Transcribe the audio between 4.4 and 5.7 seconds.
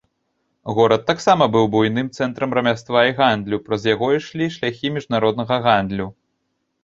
шляхі міжнароднага